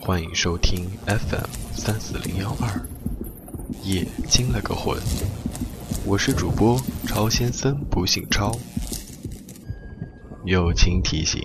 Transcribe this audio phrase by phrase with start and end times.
[0.00, 2.80] 欢迎收听 FM 三四零幺二，
[3.82, 4.96] 夜惊了个魂。
[6.06, 8.52] 我是主播超先生，不姓超。
[10.44, 11.42] 友情提醒，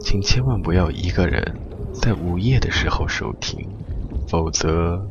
[0.00, 1.42] 请千万不要一个人
[1.92, 3.66] 在午夜的时候收听，
[4.28, 5.04] 否则。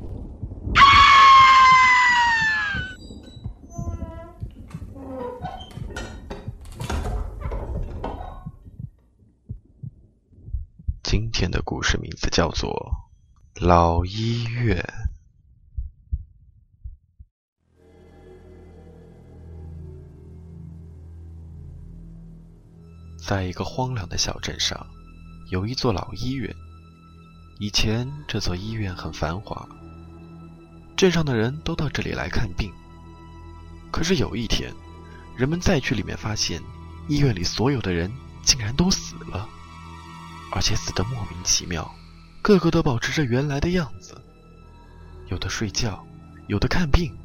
[11.11, 12.71] 今天的故事名字叫做
[13.65, 14.77] 《老医院》。
[23.27, 24.87] 在一个荒凉的小镇上，
[25.49, 26.49] 有一座老医院。
[27.59, 29.67] 以前这座医院很繁华，
[30.95, 32.71] 镇上的人都到这里来看病。
[33.91, 34.73] 可是有一天，
[35.35, 36.61] 人们再去里面，发现
[37.09, 38.09] 医院里所有的人
[38.43, 39.49] 竟然都死了。
[40.51, 41.89] 而且死得莫名其妙，
[42.41, 44.21] 个个都保持着原来的样子，
[45.29, 46.05] 有的睡觉，
[46.47, 47.17] 有的看病，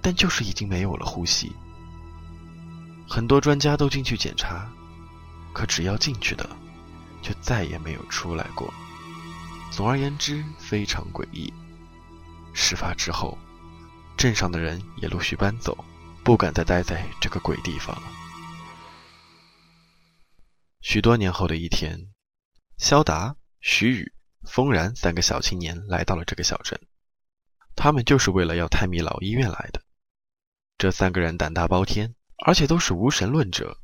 [0.00, 1.52] 但就是已经没有了呼吸。
[3.08, 4.68] 很多专家都进去检查，
[5.52, 6.48] 可只要进去的，
[7.22, 8.72] 就再也没有出来过。
[9.70, 11.52] 总而言之，非常诡异。
[12.52, 13.38] 事发之后，
[14.16, 15.84] 镇上的人也陆续搬走，
[16.24, 18.02] 不敢再待在这个鬼地方了。
[20.80, 22.08] 许多年后的一天。
[22.82, 26.80] 肖达、徐宇、风然三个小青年来到了这个小镇，
[27.76, 29.80] 他们就是为了要探秘老医院来的。
[30.78, 33.80] 这三个人胆大包天，而且都是无神论者。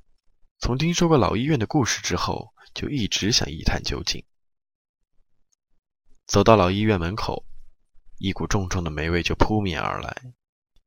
[0.59, 4.25] 从听说过老医院的故事之后，就一直想一探究竟。
[6.27, 7.47] 走到老医院门口，
[8.19, 10.35] 一股重重的霉味就扑面而来。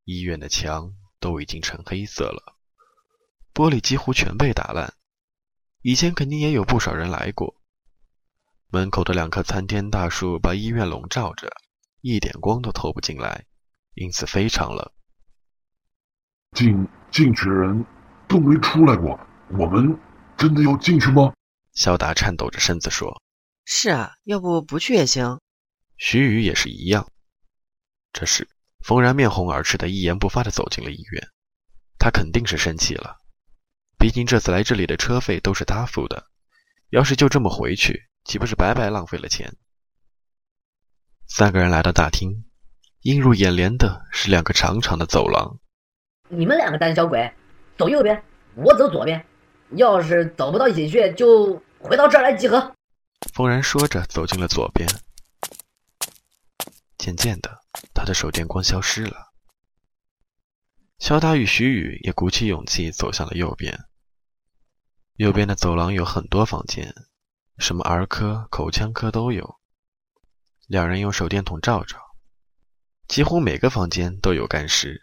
[0.03, 2.57] 医院的墙都已经成黑色了，
[3.53, 4.95] 玻璃几乎全被打烂。
[5.81, 7.55] 以前肯定也有不少人来过。
[8.73, 11.51] 门口的两棵参天大树把医院笼罩着，
[11.99, 13.45] 一点光都透不进来，
[13.95, 14.89] 因此非常冷。
[16.55, 17.85] 进进去的人
[18.29, 19.99] 都没出来过，我们
[20.37, 21.33] 真的要进去吗？
[21.73, 23.21] 肖达颤抖着身子说
[23.65, 25.41] ：“是啊，要不不去也行。”
[25.97, 27.11] 徐宇也是一样。
[28.13, 28.47] 这时，
[28.79, 31.27] 冯然面红耳赤的一言不发的走进了医院，
[31.99, 33.17] 他肯定是生气了，
[33.99, 36.27] 毕竟这次来这里的车费都是他付的，
[36.89, 38.07] 要是就这么回去。
[38.23, 39.55] 岂不是白白浪费了钱？
[41.27, 42.45] 三个人来到大厅，
[43.01, 45.59] 映入眼帘的是两个长长的走廊。
[46.29, 47.33] 你们两个胆小鬼，
[47.77, 48.23] 走右边，
[48.55, 49.25] 我走左边。
[49.71, 52.75] 要是走不到一起去，就回到这儿来集合。
[53.33, 54.87] 风然说着，走进了左边。
[56.97, 59.31] 渐渐的，他的手电光消失了。
[60.99, 63.85] 肖达与徐宇也鼓起勇气走向了右边。
[65.15, 66.93] 右边的走廊有很多房间。
[67.61, 69.59] 什么儿科、口腔科都有。
[70.65, 71.95] 两人用手电筒照照，
[73.07, 74.99] 几乎每个房间都有干尸，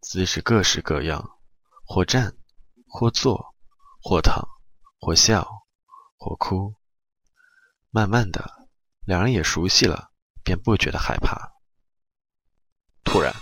[0.00, 1.38] 姿势各式各样，
[1.84, 2.36] 或站，
[2.88, 3.54] 或坐，
[4.02, 4.44] 或躺，
[4.98, 5.48] 或笑，
[6.16, 6.74] 或哭。
[7.90, 8.66] 慢慢的，
[9.04, 10.10] 两人也熟悉了，
[10.42, 11.52] 便不觉得害怕。
[13.04, 13.32] 突然，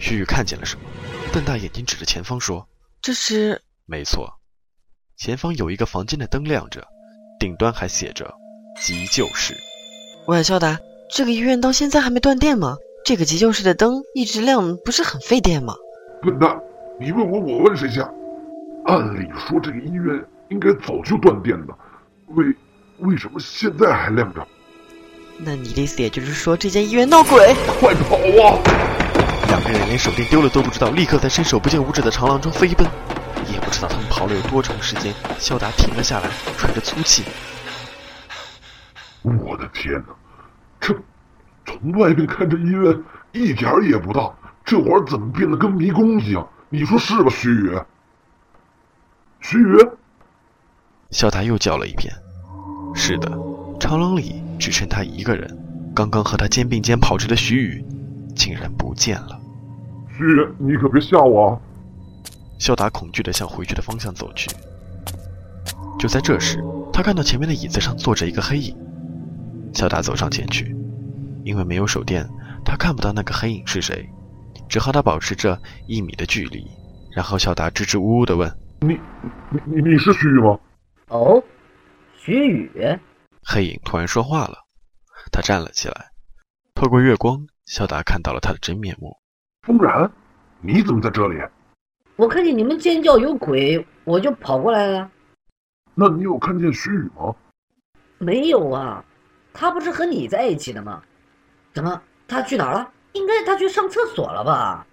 [0.00, 0.88] 徐宇看见了什么，
[1.34, 2.66] 瞪大眼睛指着前方说
[3.02, 3.62] ：“这是……
[3.84, 4.40] 没错，
[5.16, 6.88] 前方有一个房间的灯亮着。”
[7.38, 8.34] 顶端还写着
[8.82, 9.54] “急救室”。
[10.26, 10.78] 喂，肖达，
[11.10, 12.76] 这个医院到现在还没断电吗？
[13.04, 15.74] 这个急救室的灯一直亮，不是很费电吗？
[16.20, 16.58] 笨蛋，
[17.00, 18.00] 你问我，我问谁去？
[18.86, 21.78] 按理说这个医院应该早就断电了，
[22.28, 22.44] 为
[22.98, 24.46] 为什么现在还亮着？
[25.38, 27.54] 那你的意思也就是说这间医院闹鬼？
[27.80, 28.58] 快跑啊！
[29.48, 32.86] 两个人连手电丢了都不知道，立刻在伸手不见五指的长廊中飞奔。
[33.52, 37.24] 也不知道他们跑了有多长时间，肖达停了下来，喘着粗气。
[39.22, 40.14] 我的天哪，
[40.80, 40.94] 这
[41.66, 43.02] 从外面看这医院
[43.32, 44.32] 一点也不大，
[44.64, 46.48] 这会儿怎么变得跟迷宫一样？
[46.70, 47.78] 你说是吧，徐宇？
[49.40, 49.88] 徐宇？
[51.10, 52.12] 肖达又叫了一遍。
[52.94, 53.30] 是的，
[53.80, 55.56] 长廊里只剩他一个人。
[55.94, 57.84] 刚刚和他肩并肩跑着的徐宇，
[58.36, 59.40] 竟然不见了。
[60.16, 61.60] 徐宇，你可别吓我啊！
[62.58, 64.50] 肖达恐惧地向回去的方向走去。
[65.98, 66.62] 就在这时，
[66.92, 68.76] 他看到前面的椅子上坐着一个黑影。
[69.74, 70.74] 肖达走上前去，
[71.44, 72.26] 因为没有手电，
[72.64, 74.08] 他看不到那个黑影是谁，
[74.68, 76.66] 只和他保持着一米的距离。
[77.14, 78.48] 然后肖达支支吾吾地问
[78.80, 78.98] ：“你、
[79.66, 80.58] 你、你是徐宇吗
[81.08, 81.42] ？”“哦，
[82.16, 82.70] 徐宇。”
[83.44, 84.58] 黑影突然说话了，
[85.32, 86.06] 他站了起来。
[86.74, 89.16] 透过月光，肖达看到了他的真面目。
[89.66, 90.10] “风然，
[90.60, 91.36] 你怎么在这里？”
[92.18, 95.08] 我看见你们尖叫有鬼，我就跑过来了。
[95.94, 97.32] 那你有看见徐宇吗？
[98.18, 99.04] 没有啊，
[99.52, 101.00] 他不是和你在一起的吗？
[101.72, 102.90] 怎么他去哪儿了？
[103.12, 104.84] 应该他去上厕所了吧？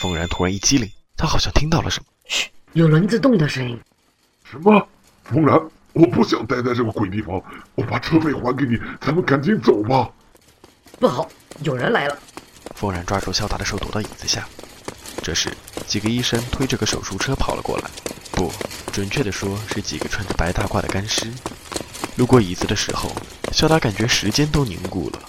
[0.00, 2.06] 风然突然一激灵，他好像听到了什么。
[2.26, 3.76] 嘘，有轮子动的声音。
[4.44, 4.86] 什么？
[5.24, 5.60] 风然，
[5.94, 7.42] 我不想待在这个鬼地方，
[7.74, 10.08] 我把车费还给你，咱们赶紧走吧。
[11.00, 11.28] 不好，
[11.64, 12.16] 有人来了。
[12.76, 14.46] 风然抓住肖达的手，躲到椅子下。
[15.22, 15.50] 这时，
[15.86, 17.88] 几个医生推着个手术车跑了过来，
[18.32, 18.52] 不，
[18.92, 21.30] 准确的说是几个穿着白大褂的干尸。
[22.16, 23.08] 路过椅子的时候，
[23.52, 25.20] 肖达感觉时间都凝固了。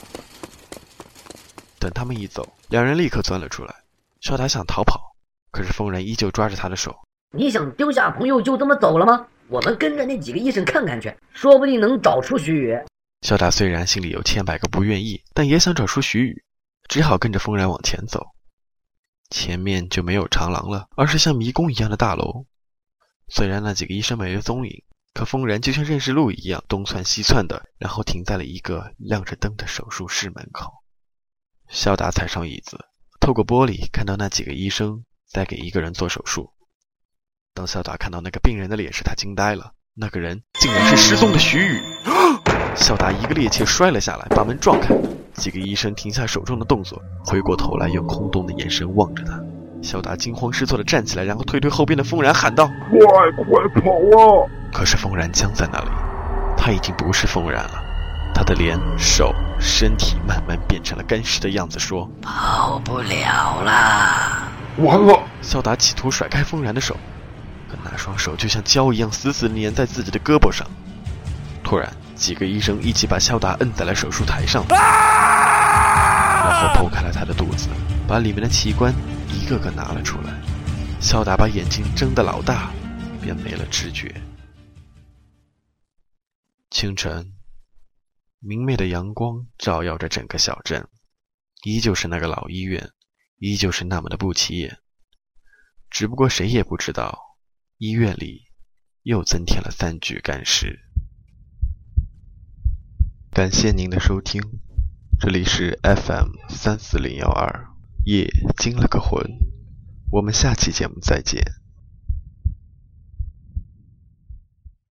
[1.77, 3.75] 等他们一走，两人立刻钻了出来。
[4.21, 5.15] 肖达想逃跑，
[5.51, 6.95] 可是疯人依旧抓着他的手。
[7.31, 9.27] 你想丢下朋友就这么走了吗？
[9.47, 12.75] 我们跟着那几个医生看看去，说不定能找出徐宇。
[13.21, 16.43] 肖达虽然心里有千百个不愿意，但也想找出徐宇，
[16.89, 18.25] 只好跟着风然往前走。
[19.33, 22.45] 前面就没有长廊了，而是像迷宫一样的大楼。
[23.27, 30.71] 虽然那几个医生没了踪影，可风然就像认识路一样，东窜西窜的，然后停在了一个亮着灯的手术室门口。
[31.67, 32.77] 肖达踩上椅子，
[33.19, 36.53] 透过玻璃看到那几个医生在给一个人做手术。
[37.55, 41.81] 当肖达看到那个病人的脸时，他惊呆了，那个人竟然是失踪的徐宇。
[42.77, 44.89] 肖达一个趔趄摔了下来，把门撞开。
[45.33, 49.39] 几个医生停下手中的动作，回过头来用空洞的眼神望着他。
[49.81, 52.99] 肖达惊慌失措地站起来，然后推推后边的风然，喊道：“快
[53.43, 55.89] 快跑啊！”可是风然僵在那里，
[56.55, 57.83] 他已经不是风然了。
[58.33, 64.47] 他的脸、手、身体慢慢变成了干尸的样子，说：“跑不了了。”
[64.79, 65.19] 完了！
[65.41, 66.95] 肖达企图甩开风然的手，
[67.69, 70.65] 可那双手就像胶一样死死粘在自己的胳膊上。
[71.61, 74.77] 突然，几个医生一起把肖达摁在了手术台上，然
[76.61, 77.67] 后剖开了他的肚子，
[78.07, 78.93] 把里面的器官
[79.29, 80.33] 一个个拿了出来。
[81.01, 82.71] 肖达把眼睛睁得老大，
[83.21, 84.13] 便没了知觉。
[86.69, 87.33] 清晨，
[88.39, 90.87] 明媚的阳光照耀着整个小镇，
[91.63, 92.89] 依旧是那个老医院，
[93.37, 94.79] 依旧是那么的不起眼。
[95.89, 97.19] 只不过谁也不知道，
[97.77, 98.43] 医院里
[99.01, 100.79] 又增添了三具干尸。
[103.33, 104.43] 感谢您的收听，
[105.19, 107.65] 这里是 FM 三四零幺二，
[108.05, 109.25] 夜惊了个魂，
[110.11, 111.62] 我们下期节目再见。